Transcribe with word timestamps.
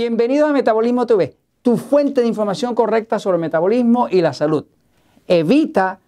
Bienvenidos 0.00 0.48
a 0.48 0.54
Metabolismo 0.54 1.04
TV, 1.04 1.36
tu 1.60 1.76
fuente 1.76 2.22
de 2.22 2.26
información 2.26 2.74
correcta 2.74 3.18
sobre 3.18 3.34
el 3.34 3.42
metabolismo 3.42 4.08
y 4.08 4.22
la 4.22 4.32
salud. 4.32 4.64
Evita 5.28 5.98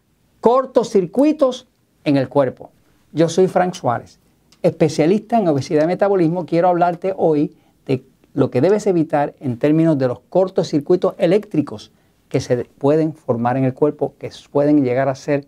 cortocircuitos 0.41 1.69
en 2.02 2.16
el 2.16 2.30
cuerpo. 2.30 2.70
Yo 3.12 3.29
soy 3.29 3.48
Frank 3.48 3.75
Suárez, 3.75 4.19
especialista 4.62 5.39
en 5.39 5.47
obesidad 5.47 5.84
y 5.84 5.89
metabolismo. 5.89 6.47
Quiero 6.47 6.69
hablarte 6.69 7.12
hoy 7.15 7.55
de 7.84 8.02
lo 8.33 8.51
que 8.51 8.62
debes 8.62 8.87
evitar 8.87 9.34
en 9.41 9.59
términos 9.59 9.98
de 9.98 10.09
los 10.09 10.20
cortocircuitos 10.20 11.15
eléctricos 11.19 11.93
que 12.30 12.41
se 12.41 12.65
pueden 12.65 13.12
formar 13.12 13.59
en 13.59 13.65
el 13.65 13.74
cuerpo, 13.74 14.15
que 14.19 14.30
pueden 14.51 14.84
llegar 14.84 15.11
a 15.11 15.15
ser 15.15 15.47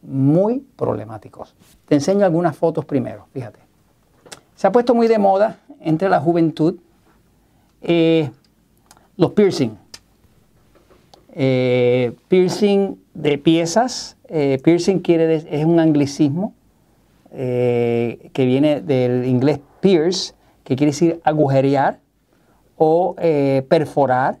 muy 0.00 0.60
problemáticos. 0.76 1.54
Te 1.84 1.96
enseño 1.96 2.24
algunas 2.24 2.56
fotos 2.56 2.86
primero, 2.86 3.26
fíjate. 3.34 3.60
Se 4.56 4.66
ha 4.66 4.72
puesto 4.72 4.94
muy 4.94 5.06
de 5.06 5.18
moda 5.18 5.60
entre 5.80 6.08
la 6.08 6.18
juventud 6.18 6.76
eh, 7.86 8.30
los 9.16 9.32
piercing. 9.32 9.76
Eh, 11.34 12.12
piercing 12.28 12.98
de 13.12 13.38
piezas. 13.38 14.16
Eh, 14.28 14.58
piercing 14.64 15.00
quiere 15.00 15.36
es 15.36 15.64
un 15.64 15.78
anglicismo 15.78 16.54
que 17.30 18.30
viene 18.36 18.80
del 18.80 19.24
inglés 19.24 19.58
pierce, 19.80 20.34
que 20.62 20.76
quiere 20.76 20.92
decir 20.92 21.20
agujerear 21.24 21.98
o 22.76 23.16
perforar. 23.68 24.38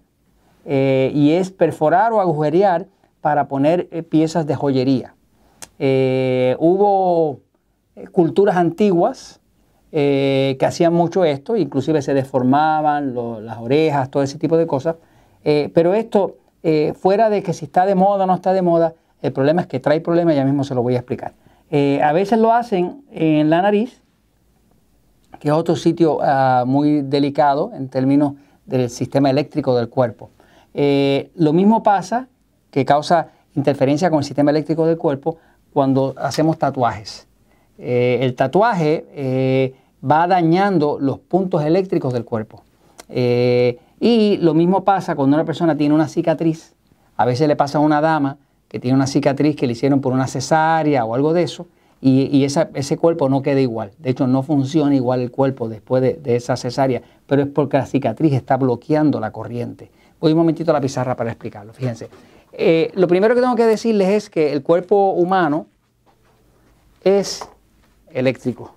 y 0.64 1.32
es 1.32 1.50
perforar 1.50 2.12
o 2.12 2.20
agujerear 2.20 2.86
para 3.20 3.48
poner 3.48 3.88
piezas 4.08 4.46
de 4.46 4.54
joyería. 4.54 5.16
hubo 6.60 7.40
culturas 8.12 8.56
antiguas 8.56 9.40
eh, 9.96 10.56
que 10.58 10.66
hacían 10.66 10.92
mucho 10.92 11.24
esto, 11.24 11.56
inclusive 11.56 12.02
se 12.02 12.14
deformaban 12.14 13.14
las 13.46 13.58
orejas, 13.58 14.10
todo 14.10 14.24
ese 14.24 14.40
tipo 14.40 14.56
de 14.56 14.66
cosas. 14.66 14.96
Eh, 15.44 15.70
pero 15.72 15.94
esto, 15.94 16.34
eh, 16.64 16.94
fuera 16.96 17.30
de 17.30 17.44
que 17.44 17.52
si 17.52 17.66
está 17.66 17.86
de 17.86 17.94
moda 17.94 18.24
o 18.24 18.26
no 18.26 18.34
está 18.34 18.52
de 18.52 18.60
moda, 18.60 18.94
el 19.22 19.32
problema 19.32 19.60
es 19.60 19.68
que 19.68 19.78
trae 19.78 20.00
problemas, 20.00 20.34
ya 20.34 20.44
mismo 20.44 20.64
se 20.64 20.74
lo 20.74 20.82
voy 20.82 20.96
a 20.96 20.98
explicar. 20.98 21.34
a 21.70 22.12
veces 22.12 22.40
lo 22.40 22.52
hacen 22.52 23.04
en 23.12 23.48
la 23.50 23.62
nariz, 23.62 24.02
que 25.38 25.46
es 25.46 25.54
otro 25.54 25.76
sitio 25.76 26.18
ah, 26.22 26.64
muy 26.66 27.02
delicado 27.02 27.70
en 27.72 27.88
términos 27.88 28.32
del 28.66 28.90
sistema 28.90 29.30
eléctrico 29.30 29.76
del 29.76 29.88
cuerpo. 29.88 30.30
lo 30.74 31.52
mismo 31.52 31.84
pasa, 31.84 32.26
que 32.72 32.84
causa 32.84 33.28
interferencia 33.54 34.10
con 34.10 34.18
el 34.18 34.24
sistema 34.24 34.50
eléctrico 34.50 34.86
del 34.86 34.98
cuerpo, 34.98 35.36
cuando 35.72 36.14
hacemos 36.16 36.58
tatuajes. 36.58 37.28
el 37.78 38.34
tatuaje 38.34 39.82
va 40.08 40.26
dañando 40.26 40.98
los 41.00 41.18
puntos 41.18 41.64
eléctricos 41.64 42.12
del 42.12 42.24
cuerpo. 42.24 42.62
Eh, 43.08 43.78
y 44.00 44.36
lo 44.38 44.54
mismo 44.54 44.84
pasa 44.84 45.14
cuando 45.14 45.36
una 45.36 45.44
persona 45.44 45.76
tiene 45.76 45.94
una 45.94 46.08
cicatriz. 46.08 46.74
A 47.16 47.24
veces 47.24 47.48
le 47.48 47.56
pasa 47.56 47.78
a 47.78 47.80
una 47.80 48.00
dama 48.00 48.38
que 48.68 48.80
tiene 48.80 48.96
una 48.96 49.06
cicatriz 49.06 49.56
que 49.56 49.66
le 49.66 49.72
hicieron 49.72 50.00
por 50.00 50.12
una 50.12 50.26
cesárea 50.26 51.04
o 51.04 51.14
algo 51.14 51.32
de 51.32 51.44
eso, 51.44 51.66
y, 52.00 52.44
ese 52.44 52.98
cuerpo 52.98 53.30
no 53.30 53.40
queda 53.40 53.60
igual. 53.60 53.92
De 53.98 54.10
hecho, 54.10 54.26
no 54.26 54.42
funciona 54.42 54.94
igual 54.94 55.20
el 55.20 55.30
cuerpo 55.30 55.70
después 55.70 56.02
de, 56.02 56.36
esa 56.36 56.54
cesárea, 56.54 57.00
pero 57.26 57.42
es 57.42 57.48
porque 57.48 57.78
la 57.78 57.86
cicatriz 57.86 58.34
está 58.34 58.58
bloqueando 58.58 59.20
la 59.20 59.30
corriente. 59.30 59.90
Voy 60.20 60.32
un 60.32 60.38
momentito 60.38 60.70
a 60.70 60.74
la 60.74 60.82
pizarra 60.82 61.16
para 61.16 61.30
explicarlo. 61.30 61.72
Fíjense. 61.72 62.10
Eh, 62.52 62.90
lo 62.94 63.08
primero 63.08 63.34
que 63.34 63.40
tengo 63.40 63.56
que 63.56 63.64
decirles 63.64 64.08
es 64.08 64.28
que 64.28 64.52
el 64.52 64.62
cuerpo 64.62 65.12
humano 65.12 65.66
es 67.04 67.48
eléctrico. 68.10 68.74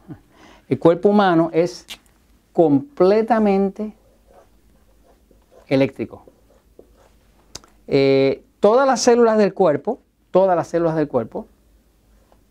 El 0.69 0.79
cuerpo 0.79 1.09
humano 1.09 1.49
es 1.53 1.85
completamente 2.51 3.93
eléctrico. 5.67 6.25
Eh, 7.87 8.43
todas 8.59 8.85
las 8.85 9.01
células 9.01 9.37
del 9.37 9.53
cuerpo, 9.53 9.99
todas 10.31 10.55
las 10.55 10.67
células 10.67 10.95
del 10.95 11.07
cuerpo, 11.07 11.47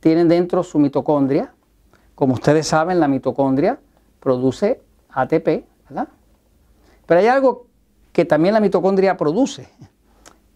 tienen 0.00 0.28
dentro 0.28 0.62
su 0.62 0.78
mitocondria. 0.78 1.52
Como 2.14 2.34
ustedes 2.34 2.66
saben, 2.66 3.00
la 3.00 3.08
mitocondria 3.08 3.78
produce 4.20 4.80
ATP, 5.10 5.64
¿verdad? 5.88 6.08
Pero 7.04 7.20
hay 7.20 7.26
algo 7.26 7.66
que 8.12 8.24
también 8.24 8.54
la 8.54 8.60
mitocondria 8.60 9.16
produce, 9.16 9.68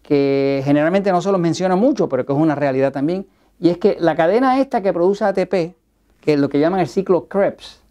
que 0.01 0.61
generalmente 0.65 1.11
no 1.11 1.21
se 1.21 1.31
los 1.31 1.39
menciona 1.39 1.75
mucho, 1.75 2.09
pero 2.09 2.25
que 2.25 2.33
es 2.33 2.39
una 2.39 2.55
realidad 2.55 2.91
también, 2.91 3.27
y 3.59 3.69
es 3.69 3.77
que 3.77 3.97
la 3.99 4.15
cadena 4.15 4.59
esta 4.59 4.81
que 4.81 4.91
produce 4.91 5.23
ATP 5.23 5.75
que 6.21 6.33
es 6.33 6.39
lo 6.39 6.49
que 6.49 6.59
llaman 6.59 6.79
el 6.79 6.87
ciclo 6.87 7.27
Krebs, 7.27 7.81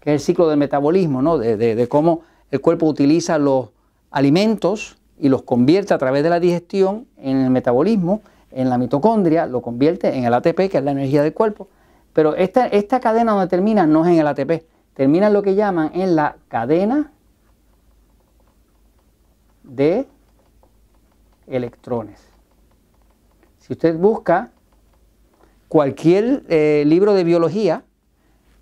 que 0.00 0.14
es 0.14 0.22
el 0.22 0.24
ciclo 0.24 0.48
del 0.48 0.58
metabolismo, 0.58 1.20
¿no? 1.20 1.36
de, 1.36 1.88
cómo 1.88 2.22
el 2.50 2.60
cuerpo 2.60 2.86
utiliza 2.86 3.38
los 3.38 3.70
alimentos 4.10 4.96
y 5.18 5.28
los 5.28 5.42
convierte 5.42 5.92
a 5.92 5.98
través 5.98 6.22
de 6.22 6.30
la 6.30 6.40
digestión 6.40 7.06
en 7.16 7.38
el 7.38 7.50
metabolismo, 7.50 8.22
en 8.52 8.70
la 8.70 8.78
mitocondria, 8.78 9.46
lo 9.46 9.60
convierte 9.60 10.16
en 10.16 10.24
el 10.24 10.32
ATP, 10.32 10.70
que 10.70 10.78
es 10.78 10.84
la 10.84 10.92
energía 10.92 11.22
del 11.22 11.34
cuerpo. 11.34 11.68
Pero 12.12 12.34
esta, 12.36 12.68
esta 12.68 13.00
cadena 13.00 13.32
donde 13.32 13.48
termina 13.48 13.86
no 13.86 14.06
es 14.06 14.12
en 14.12 14.20
el 14.20 14.26
ATP, 14.26 14.64
termina 14.94 15.26
en 15.26 15.32
lo 15.32 15.42
que 15.42 15.56
llaman 15.56 15.90
en 15.94 16.16
la 16.16 16.36
cadena 16.48 17.12
de 19.64 20.06
electrones. 21.46 22.20
Si 23.58 23.72
usted 23.72 23.98
busca 23.98 24.52
cualquier 25.68 26.44
eh, 26.48 26.84
libro 26.86 27.14
de 27.14 27.24
biología 27.24 27.84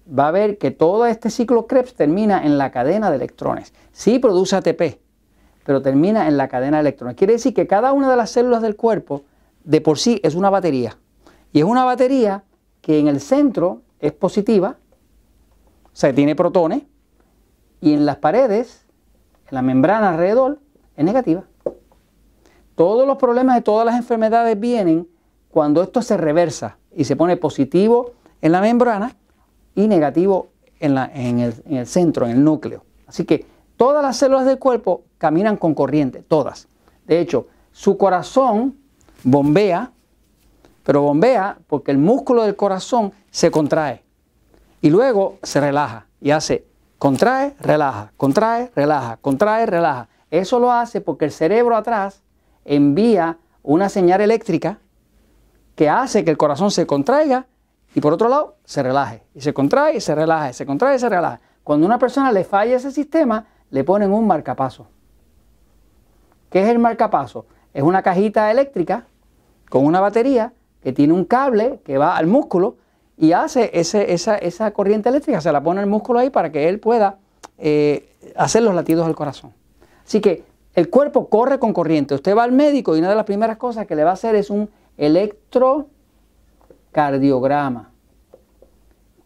va 0.06 0.28
a 0.28 0.32
ver 0.32 0.58
que 0.58 0.70
todo 0.70 1.06
este 1.06 1.30
ciclo 1.30 1.66
Krebs 1.66 1.94
termina 1.94 2.44
en 2.44 2.58
la 2.58 2.70
cadena 2.70 3.10
de 3.10 3.16
electrones. 3.16 3.72
Sí 3.92 4.18
produce 4.18 4.56
ATP, 4.56 5.00
pero 5.64 5.82
termina 5.82 6.28
en 6.28 6.36
la 6.36 6.48
cadena 6.48 6.78
de 6.78 6.82
electrones. 6.82 7.16
Quiere 7.16 7.34
decir 7.34 7.54
que 7.54 7.66
cada 7.66 7.92
una 7.92 8.10
de 8.10 8.16
las 8.16 8.30
células 8.30 8.62
del 8.62 8.76
cuerpo 8.76 9.22
de 9.64 9.80
por 9.80 9.98
sí 9.98 10.20
es 10.22 10.34
una 10.34 10.50
batería. 10.50 10.98
Y 11.52 11.60
es 11.60 11.64
una 11.64 11.84
batería 11.84 12.44
que 12.80 12.98
en 12.98 13.08
el 13.08 13.20
centro 13.20 13.82
es 14.00 14.12
positiva, 14.12 14.76
o 15.86 15.96
sea, 15.96 16.14
tiene 16.14 16.34
protones, 16.34 16.82
y 17.80 17.94
en 17.94 18.04
las 18.04 18.16
paredes, 18.16 18.84
en 19.48 19.54
la 19.54 19.62
membrana 19.62 20.10
alrededor, 20.10 20.58
es 20.96 21.04
negativa. 21.04 21.44
Todos 22.74 23.06
los 23.06 23.16
problemas 23.16 23.56
de 23.56 23.62
todas 23.62 23.86
las 23.86 23.96
enfermedades 23.96 24.58
vienen 24.58 25.08
cuando 25.54 25.84
esto 25.84 26.02
se 26.02 26.16
reversa 26.16 26.78
y 26.96 27.04
se 27.04 27.14
pone 27.14 27.36
positivo 27.36 28.14
en 28.42 28.50
la 28.50 28.60
membrana 28.60 29.14
y 29.76 29.86
negativo 29.86 30.48
en, 30.80 30.98
el, 31.38 31.86
centro, 31.86 32.26
en 32.26 32.32
el 32.32 32.42
núcleo. 32.42 32.82
Así 33.06 33.24
que 33.24 33.46
todas 33.76 34.02
las 34.02 34.16
células 34.16 34.46
del 34.46 34.58
cuerpo 34.58 35.04
caminan 35.16 35.56
con 35.56 35.72
corriente, 35.76 36.24
todas. 36.26 36.66
De 37.06 37.20
hecho, 37.20 37.46
su 37.70 37.96
corazón 37.96 38.76
bombea, 39.22 39.92
pero 40.82 41.02
bombea 41.02 41.56
porque 41.68 41.92
el 41.92 41.98
músculo 41.98 42.42
del 42.42 42.56
corazón 42.56 43.12
se 43.30 43.52
contrae 43.52 44.02
y 44.80 44.90
luego 44.90 45.38
se 45.44 45.60
relaja 45.60 46.08
y 46.20 46.32
hace 46.32 46.66
contrae, 46.98 47.54
relaja, 47.60 48.12
contrae, 48.16 48.72
relaja, 48.74 49.18
contrae, 49.18 49.66
relaja. 49.66 50.08
Eso 50.32 50.58
lo 50.58 50.72
hace 50.72 51.00
porque 51.00 51.26
el 51.26 51.30
cerebro 51.30 51.76
atrás 51.76 52.24
envía 52.64 53.38
una 53.62 53.88
señal 53.88 54.20
eléctrica 54.20 54.80
que 55.74 55.88
hace 55.88 56.24
que 56.24 56.30
el 56.30 56.36
corazón 56.36 56.70
se 56.70 56.86
contraiga 56.86 57.46
y 57.94 58.00
por 58.00 58.12
otro 58.12 58.28
lado 58.28 58.56
se 58.64 58.82
relaje. 58.82 59.22
Y 59.34 59.40
se 59.40 59.52
contrae 59.52 59.96
y 59.96 60.00
se 60.00 60.14
relaja, 60.14 60.52
se 60.52 60.66
contrae 60.66 60.96
y 60.96 60.98
se 60.98 61.08
relaja. 61.08 61.40
Cuando 61.62 61.86
a 61.86 61.88
una 61.88 61.98
persona 61.98 62.32
le 62.32 62.44
falla 62.44 62.76
ese 62.76 62.90
sistema, 62.90 63.46
le 63.70 63.84
ponen 63.84 64.12
un 64.12 64.26
marcapaso. 64.26 64.86
¿Qué 66.50 66.62
es 66.62 66.68
el 66.68 66.78
marcapaso? 66.78 67.46
Es 67.72 67.82
una 67.82 68.02
cajita 68.02 68.50
eléctrica 68.50 69.06
con 69.68 69.84
una 69.84 70.00
batería 70.00 70.52
que 70.82 70.92
tiene 70.92 71.12
un 71.12 71.24
cable 71.24 71.80
que 71.84 71.98
va 71.98 72.16
al 72.16 72.26
músculo 72.26 72.76
y 73.16 73.32
hace 73.32 73.70
esa, 73.72 74.70
corriente 74.72 75.08
eléctrica, 75.08 75.40
se 75.40 75.50
la 75.50 75.62
pone 75.62 75.80
el 75.80 75.86
músculo 75.86 76.18
ahí 76.18 76.30
para 76.30 76.52
que 76.52 76.68
él 76.68 76.80
pueda 76.80 77.18
eh, 77.58 78.08
hacer 78.36 78.62
los 78.62 78.74
latidos 78.74 79.06
del 79.06 79.14
corazón. 79.14 79.52
Así 80.04 80.20
que 80.20 80.44
el 80.74 80.90
cuerpo 80.90 81.28
corre 81.28 81.58
con 81.58 81.72
corriente. 81.72 82.14
Usted 82.14 82.36
va 82.36 82.42
al 82.42 82.52
médico 82.52 82.96
y 82.96 82.98
una 82.98 83.08
de 83.08 83.14
las 83.14 83.24
primeras 83.24 83.56
cosas 83.56 83.86
que 83.86 83.94
le 83.94 84.04
va 84.04 84.10
a 84.10 84.14
hacer 84.14 84.34
es 84.34 84.50
un 84.50 84.68
electrocardiograma. 84.96 87.90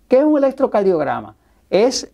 ¿Qué 0.09 0.19
es 0.19 0.25
un 0.25 0.39
electrocardiograma? 0.39 1.37
Es 1.69 2.11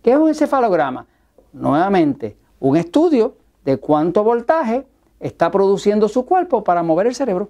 ¿Qué 0.02 0.12
es 0.12 0.18
un 0.18 0.30
encefalograma? 0.30 1.06
Nuevamente, 1.54 2.38
un 2.62 2.78
estudio 2.78 3.36
de 3.66 3.78
cuánto 3.78 4.24
voltaje 4.24 4.86
está 5.20 5.52
produciendo 5.52 6.08
su 6.08 6.26
cuerpo 6.26 6.64
para 6.64 6.82
mover 6.84 7.08
el 7.08 7.16
cerebro. 7.16 7.50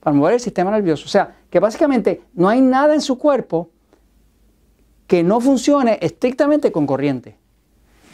para 0.00 0.16
mover 0.16 0.34
el 0.34 0.40
sistema 0.40 0.72
nervioso. 0.72 1.04
O 1.06 1.08
sea, 1.08 1.36
que 1.48 1.60
básicamente 1.60 2.22
no 2.34 2.48
hay 2.48 2.60
nada 2.60 2.92
en 2.92 3.00
su 3.00 3.18
cuerpo 3.18 3.70
que 5.06 5.22
no 5.22 5.40
funcione 5.40 5.96
estrictamente 6.02 6.72
con 6.72 6.86
corriente. 6.88 7.38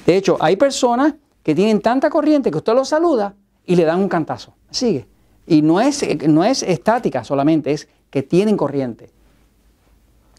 De 0.04 0.14
hecho, 0.14 0.36
hay 0.38 0.56
personas 0.56 1.14
que 1.42 1.54
tienen 1.54 1.80
tanta 1.80 2.10
corriente 2.10 2.50
que 2.50 2.58
usted 2.58 2.74
los 2.74 2.90
saluda 2.90 3.34
y 3.64 3.74
le 3.74 3.84
dan 3.84 4.00
un 4.00 4.08
cantazo. 4.10 4.52
Sigue. 4.70 5.08
Y 5.46 5.62
no 5.62 5.80
es, 5.80 6.04
no 6.28 6.44
es 6.44 6.62
estática 6.62 7.24
solamente, 7.24 7.72
es 7.72 7.88
que 8.10 8.22
tienen 8.22 8.58
corriente. 8.58 9.10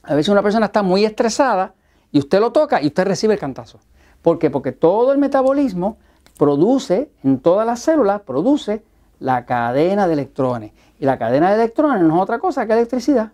A 0.04 0.14
veces 0.14 0.30
una 0.30 0.44
persona 0.44 0.68
está 0.68 0.84
muy 0.84 1.04
estresada 1.04 1.74
y 2.12 2.20
usted 2.20 2.40
lo 2.40 2.52
toca 2.52 2.80
y 2.80 2.88
usted 2.88 3.06
recibe 3.06 3.34
el 3.34 3.40
cantazo. 3.40 3.80
¿Por 4.22 4.40
qué? 4.40 4.50
Porque 4.50 4.72
todo 4.72 5.12
el 5.12 5.18
metabolismo 5.18 5.98
produce, 6.38 7.12
en 7.24 7.40
todas 7.40 7.66
las 7.66 7.80
células, 7.80 8.22
produce 8.22 8.84
la 9.20 9.46
cadena 9.46 10.08
de 10.08 10.14
electrones. 10.14 10.72
Y 11.00 11.06
la 11.06 11.18
cadena 11.18 11.50
de 11.50 11.56
electrones 11.56 12.04
no 12.04 12.16
es 12.16 12.22
otra 12.22 12.40
cosa 12.40 12.66
que 12.66 12.74
electricidad. 12.74 13.32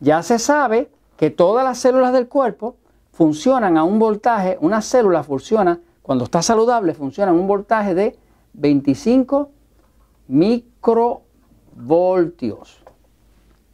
Ya 0.00 0.22
se 0.22 0.38
sabe 0.38 0.90
que 1.16 1.30
todas 1.30 1.64
las 1.64 1.78
células 1.78 2.12
del 2.12 2.28
cuerpo 2.28 2.76
funcionan 3.12 3.76
a 3.76 3.84
un 3.84 3.98
voltaje, 3.98 4.58
una 4.60 4.82
célula 4.82 5.22
funciona, 5.22 5.80
cuando 6.02 6.24
está 6.24 6.42
saludable, 6.42 6.94
funciona 6.94 7.30
a 7.30 7.34
un 7.34 7.46
voltaje 7.46 7.94
de 7.94 8.18
25 8.54 9.50
microvoltios. 10.26 12.82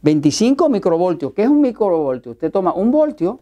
25 0.01 0.69
microvoltios. 0.69 1.33
¿Qué 1.33 1.43
es 1.43 1.49
un 1.49 1.61
microvoltio? 1.61 2.33
Usted 2.33 2.51
toma 2.51 2.73
un 2.73 2.91
voltio, 2.91 3.39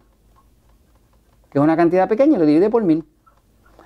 es 1.58 1.64
una 1.64 1.78
cantidad 1.78 2.08
pequeña, 2.08 2.38
lo 2.38 2.46
divide 2.46 2.70
por 2.70 2.84
mil. 2.84 3.04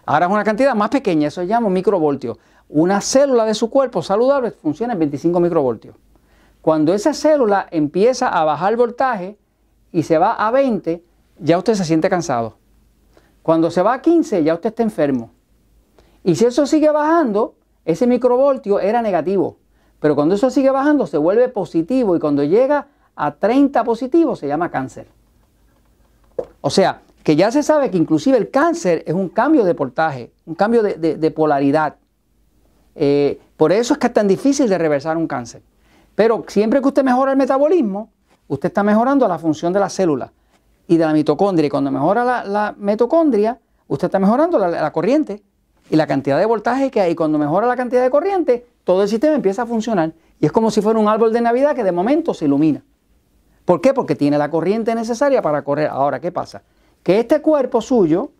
Ahora 0.05 0.25
es 0.25 0.31
una 0.31 0.43
cantidad 0.43 0.75
más 0.75 0.89
pequeña, 0.89 1.27
eso 1.27 1.41
se 1.41 1.47
llama 1.47 1.67
un 1.67 1.73
microvoltio. 1.73 2.37
Una 2.69 3.01
célula 3.01 3.45
de 3.45 3.53
su 3.53 3.69
cuerpo 3.69 4.01
saludable 4.01 4.51
funciona 4.51 4.93
en 4.93 4.99
25 4.99 5.39
microvoltios. 5.39 5.95
Cuando 6.61 6.93
esa 6.93 7.13
célula 7.13 7.67
empieza 7.71 8.27
a 8.29 8.43
bajar 8.45 8.71
el 8.71 8.77
voltaje 8.77 9.37
y 9.91 10.03
se 10.03 10.17
va 10.17 10.33
a 10.33 10.51
20, 10.51 11.03
ya 11.39 11.57
usted 11.57 11.73
se 11.73 11.85
siente 11.85 12.09
cansado. 12.09 12.57
Cuando 13.41 13.71
se 13.71 13.81
va 13.81 13.93
a 13.93 14.01
15, 14.01 14.43
ya 14.43 14.53
usted 14.53 14.69
está 14.69 14.83
enfermo. 14.83 15.31
Y 16.23 16.35
si 16.35 16.45
eso 16.45 16.65
sigue 16.67 16.91
bajando, 16.91 17.55
ese 17.85 18.05
microvoltio 18.05 18.79
era 18.79 19.01
negativo. 19.01 19.57
Pero 19.99 20.15
cuando 20.15 20.35
eso 20.35 20.49
sigue 20.49 20.69
bajando, 20.69 21.07
se 21.07 21.17
vuelve 21.17 21.49
positivo. 21.49 22.15
Y 22.15 22.19
cuando 22.19 22.43
llega 22.43 22.87
a 23.15 23.35
30 23.35 23.83
positivos, 23.83 24.39
se 24.39 24.47
llama 24.47 24.69
cáncer. 24.69 25.07
O 26.61 26.69
sea, 26.69 27.01
que 27.23 27.35
ya 27.35 27.51
se 27.51 27.63
sabe 27.63 27.91
que 27.91 27.97
inclusive 27.97 28.37
el 28.37 28.49
cáncer 28.49 29.03
es 29.05 29.13
un 29.13 29.29
cambio 29.29 29.63
de 29.63 29.73
voltaje, 29.73 30.31
un 30.45 30.55
cambio 30.55 30.81
de, 30.81 31.31
polaridad. 31.31 31.95
Eh, 32.95 33.39
por 33.57 33.71
eso 33.71 33.93
es 33.93 33.99
que 33.99 34.07
es 34.07 34.13
tan 34.13 34.27
difícil 34.27 34.67
de 34.67 34.77
reversar 34.77 35.17
un 35.17 35.27
cáncer. 35.27 35.61
Pero 36.15 36.43
siempre 36.47 36.81
que 36.81 36.87
usted 36.87 37.03
mejora 37.03 37.31
el 37.31 37.37
metabolismo, 37.37 38.09
usted 38.47 38.69
está 38.69 38.83
mejorando 38.83 39.27
la 39.27 39.37
función 39.37 39.71
de 39.71 39.79
la 39.79 39.89
célula 39.89 40.31
y 40.87 40.97
de 40.97 41.05
la 41.05 41.13
mitocondria. 41.13 41.67
Y 41.67 41.69
cuando 41.69 41.91
mejora 41.91 42.43
la, 42.43 42.75
mitocondria, 42.77 43.59
usted 43.87 44.07
está 44.07 44.19
mejorando 44.19 44.57
la, 44.57 44.91
corriente 44.91 45.43
y 45.89 45.95
la 45.95 46.07
cantidad 46.07 46.39
de 46.39 46.45
voltaje 46.45 46.89
que 46.89 47.01
hay. 47.01 47.11
Y 47.11 47.15
cuando 47.15 47.37
mejora 47.37 47.67
la 47.67 47.75
cantidad 47.75 48.01
de 48.01 48.09
corriente, 48.09 48.65
todo 48.83 49.03
el 49.03 49.09
sistema 49.09 49.35
empieza 49.35 49.61
a 49.61 49.65
funcionar. 49.65 50.11
Y 50.39 50.47
es 50.47 50.51
como 50.51 50.71
si 50.71 50.81
fuera 50.81 50.99
un 50.99 51.07
árbol 51.07 51.31
de 51.31 51.41
Navidad 51.41 51.75
que 51.75 51.83
de 51.83 51.91
momento 51.91 52.33
se 52.33 52.45
ilumina. 52.45 52.83
¿Por 53.63 53.79
qué? 53.79 53.93
Porque 53.93 54.15
tiene 54.15 54.37
la 54.39 54.49
corriente 54.49 54.93
necesaria 54.95 55.41
para 55.41 55.61
correr. 55.61 55.87
Ahora, 55.87 56.19
¿qué 56.19 56.31
pasa? 56.31 56.63
Que 57.03 57.19
este 57.19 57.41
cuerpo 57.41 57.81
suyo 57.81 58.31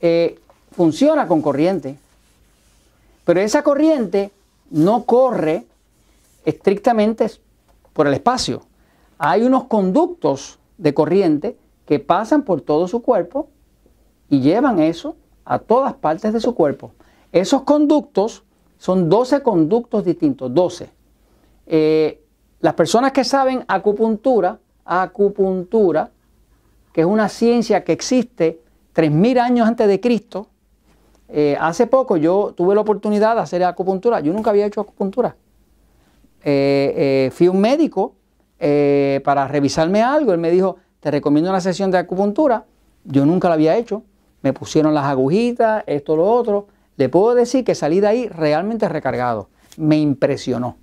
eh, 0.00 0.38
funciona 0.72 1.26
con 1.26 1.42
corriente. 1.42 1.98
Pero 3.24 3.40
esa 3.40 3.62
corriente 3.62 4.30
no 4.70 5.04
corre 5.04 5.66
estrictamente 6.44 7.30
por 7.92 8.06
el 8.06 8.14
espacio. 8.14 8.62
Hay 9.18 9.42
unos 9.42 9.64
conductos 9.64 10.58
de 10.78 10.94
corriente 10.94 11.56
que 11.86 11.98
pasan 11.98 12.42
por 12.42 12.60
todo 12.60 12.88
su 12.88 13.02
cuerpo 13.02 13.48
y 14.28 14.40
llevan 14.40 14.80
eso 14.80 15.16
a 15.44 15.58
todas 15.58 15.94
partes 15.94 16.32
de 16.32 16.40
su 16.40 16.54
cuerpo. 16.54 16.92
Esos 17.32 17.62
conductos 17.62 18.44
son 18.78 19.08
12 19.08 19.42
conductos 19.42 20.04
distintos, 20.04 20.52
12. 20.52 20.90
Eh, 21.66 22.22
las 22.60 22.74
personas 22.74 23.12
que 23.12 23.24
saben 23.24 23.64
acupuntura, 23.68 24.58
acupuntura, 24.84 26.10
que 26.96 27.02
es 27.02 27.06
una 27.06 27.28
ciencia 27.28 27.84
que 27.84 27.92
existe 27.92 28.62
3.000 28.94 29.38
años 29.38 29.68
antes 29.68 29.86
de 29.86 30.00
Cristo, 30.00 30.48
eh, 31.28 31.54
hace 31.60 31.86
poco 31.86 32.16
yo 32.16 32.54
tuve 32.56 32.74
la 32.74 32.80
oportunidad 32.80 33.34
de 33.34 33.42
hacer 33.42 33.62
acupuntura, 33.64 34.20
yo 34.20 34.32
nunca 34.32 34.48
había 34.48 34.64
hecho 34.64 34.80
acupuntura. 34.80 35.36
Eh, 36.42 37.30
fui 37.34 37.48
un 37.48 37.60
médico 37.60 38.14
eh, 38.58 39.20
para 39.26 39.46
revisarme 39.46 40.00
algo. 40.00 40.32
Él 40.32 40.38
me 40.38 40.50
dijo, 40.50 40.76
te 41.00 41.10
recomiendo 41.10 41.50
una 41.50 41.60
sesión 41.60 41.90
de 41.90 41.98
acupuntura. 41.98 42.64
Yo 43.04 43.26
nunca 43.26 43.48
la 43.48 43.56
había 43.56 43.76
hecho. 43.76 44.02
Me 44.40 44.54
pusieron 44.54 44.94
las 44.94 45.04
agujitas, 45.04 45.84
esto, 45.86 46.16
lo 46.16 46.24
otro. 46.24 46.68
Le 46.96 47.10
puedo 47.10 47.34
decir 47.34 47.62
que 47.62 47.74
salí 47.74 48.00
de 48.00 48.06
ahí 48.06 48.28
realmente 48.28 48.88
recargado. 48.88 49.50
Me 49.76 49.98
impresionó. 49.98 50.78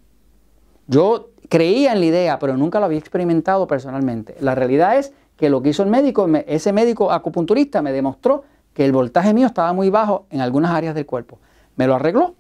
Yo 0.86 1.32
creía 1.50 1.94
en 1.94 2.02
la 2.02 2.06
idea, 2.06 2.38
pero 2.38 2.56
nunca 2.56 2.80
lo 2.80 2.86
había 2.86 3.00
experimentado 3.00 3.66
personalmente. 3.66 4.36
La 4.42 4.54
realidad 4.54 5.00
es 5.00 5.12
que 5.38 5.50
lo 5.50 5.62
que 5.62 5.70
hizo 5.70 5.84
el 5.84 5.90
médico, 5.90 6.28
ese 6.48 6.74
médico 6.74 7.12
acupunturista 7.12 7.82
me 7.82 7.92
demostró 7.92 8.44
que 8.74 8.86
el 8.86 8.92
voltaje 8.92 9.34
mío 9.34 9.48
estaba 9.48 9.74
muy 9.74 9.90
bajo 9.90 10.26
en 10.30 10.42
algunas 10.42 10.72
áreas 10.72 10.96
del 10.96 11.06
cuerpo. 11.06 11.40
Me 11.76 11.88
lo 11.88 11.96
arregló. 11.96 12.36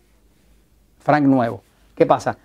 Frank 0.99 1.23
Nuevo. 1.23 1.61
¿Qué 1.95 2.05
pasa? 2.05 2.37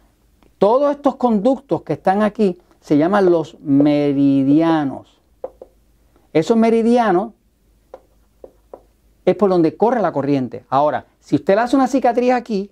Todos 0.58 0.90
estos 0.90 1.16
conductos 1.16 1.82
que 1.82 1.94
están 1.94 2.22
aquí 2.22 2.58
se 2.80 2.96
llaman 2.96 3.30
los 3.30 3.58
meridianos. 3.60 5.20
Esos 6.32 6.56
meridianos 6.56 7.32
es 9.24 9.36
por 9.36 9.50
donde 9.50 9.76
corre 9.76 10.00
la 10.02 10.12
corriente. 10.12 10.64
Ahora, 10.68 11.06
si 11.20 11.36
usted 11.36 11.54
le 11.54 11.60
hace 11.60 11.76
una 11.76 11.86
cicatriz 11.86 12.32
aquí, 12.32 12.70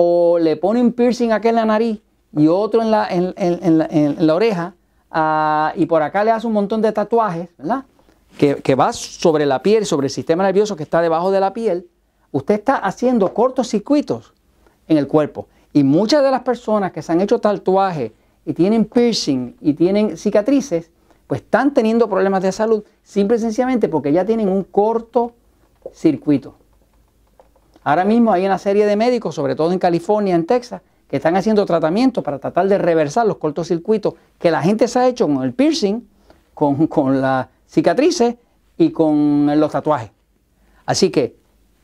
o 0.00 0.38
le 0.38 0.56
pone 0.56 0.80
un 0.80 0.92
piercing 0.92 1.32
aquí 1.32 1.48
en 1.48 1.56
la 1.56 1.64
nariz 1.64 2.00
y 2.32 2.46
otro 2.46 2.82
en 2.82 2.90
la, 2.92 3.08
en, 3.10 4.26
la, 4.26 4.34
oreja, 4.34 4.76
ah, 5.10 5.72
y 5.76 5.86
por 5.86 6.02
acá 6.02 6.24
le 6.24 6.30
hace 6.30 6.46
un 6.46 6.52
montón 6.52 6.82
de 6.82 6.92
tatuajes, 6.92 7.48
¿verdad? 7.56 7.84
Que, 8.36 8.74
va 8.74 8.92
sobre 8.92 9.46
la 9.46 9.62
piel, 9.62 9.84
sobre 9.84 10.06
el 10.06 10.12
sistema 10.12 10.44
nervioso 10.44 10.76
que 10.76 10.84
está 10.84 11.02
debajo 11.02 11.30
de 11.30 11.40
la 11.40 11.52
piel, 11.52 11.88
usted 12.30 12.54
está 12.54 12.76
haciendo 12.76 13.34
cortocircuitos 13.34 14.32
en 14.86 14.96
el 14.96 15.08
cuerpo. 15.08 15.48
Y 15.72 15.82
muchas 15.82 16.22
de 16.22 16.30
las 16.30 16.42
personas 16.42 16.92
que 16.92 17.02
se 17.02 17.10
han 17.10 17.20
hecho 17.20 17.40
tatuajes 17.40 18.12
y 18.46 18.52
tienen 18.52 18.84
piercing 18.84 19.56
y 19.60 19.74
tienen 19.74 20.16
cicatrices, 20.16 20.90
pues 21.26 21.42
están 21.42 21.74
teniendo 21.74 22.08
problemas 22.08 22.42
de 22.42 22.52
salud 22.52 22.84
simple 23.02 23.36
y 23.36 23.40
sencillamente 23.40 23.88
porque 23.88 24.12
ya 24.12 24.24
tienen 24.24 24.48
un 24.48 24.64
corto 24.64 25.34
circuito. 25.92 26.54
Ahora 27.84 28.04
mismo 28.04 28.32
hay 28.32 28.46
una 28.46 28.58
serie 28.58 28.86
de 28.86 28.96
médicos, 28.96 29.34
sobre 29.34 29.54
todo 29.54 29.72
en 29.72 29.78
California, 29.78 30.34
en 30.34 30.46
Texas, 30.46 30.82
que 31.08 31.16
están 31.16 31.36
haciendo 31.36 31.64
tratamientos 31.66 32.22
para 32.22 32.38
tratar 32.38 32.68
de 32.68 32.78
reversar 32.78 33.26
los 33.26 33.38
cortocircuitos 33.38 34.14
que 34.38 34.50
la 34.50 34.62
gente 34.62 34.86
se 34.88 34.98
ha 34.98 35.08
hecho 35.08 35.26
con 35.26 35.42
el 35.42 35.54
piercing, 35.54 36.06
con, 36.54 36.86
con 36.86 37.20
las 37.20 37.48
cicatrices 37.66 38.36
y 38.76 38.90
con 38.90 39.58
los 39.58 39.72
tatuajes. 39.72 40.10
Así 40.84 41.10
que 41.10 41.36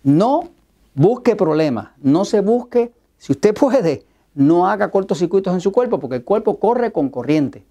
no 0.02 0.50
busque 0.94 1.36
problemas, 1.36 1.88
no 2.00 2.24
se 2.24 2.40
busque, 2.40 2.92
si 3.18 3.32
usted 3.32 3.54
puede, 3.58 4.04
no 4.34 4.68
haga 4.68 4.90
cortocircuitos 4.90 5.54
en 5.54 5.60
su 5.60 5.72
cuerpo 5.72 5.98
porque 5.98 6.16
el 6.16 6.24
cuerpo 6.24 6.58
corre 6.58 6.92
con 6.92 7.08
corriente 7.08 7.64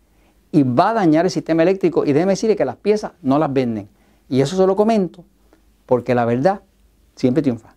y 0.51 0.63
va 0.63 0.91
a 0.91 0.93
dañar 0.93 1.25
el 1.25 1.31
sistema 1.31 1.63
eléctrico 1.63 2.05
y 2.05 2.13
déjeme 2.13 2.33
decirle 2.33 2.55
que 2.55 2.65
las 2.65 2.77
piezas 2.77 3.13
no 3.21 3.37
las 3.39 3.51
venden. 3.51 3.89
Y 4.29 4.41
eso 4.41 4.55
se 4.55 4.65
lo 4.65 4.75
comento 4.75 5.23
porque 5.85 6.15
la 6.15 6.25
verdad 6.25 6.61
siempre 7.15 7.43
triunfa. 7.43 7.72